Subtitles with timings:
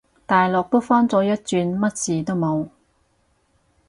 [0.25, 2.69] 大陸都返咗一轉，乜事都冇